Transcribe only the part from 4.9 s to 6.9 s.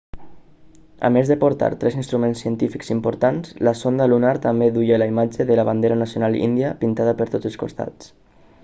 la imatge de la bandera nacional índia